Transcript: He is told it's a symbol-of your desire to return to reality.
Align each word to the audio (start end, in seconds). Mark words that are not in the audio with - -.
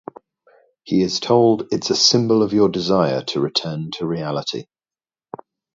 He 0.83 1.03
is 1.03 1.19
told 1.19 1.71
it's 1.71 1.91
a 1.91 1.95
symbol-of 1.95 2.53
your 2.53 2.69
desire 2.69 3.21
to 3.25 3.39
return 3.39 3.91
to 3.97 4.07
reality. 4.07 4.65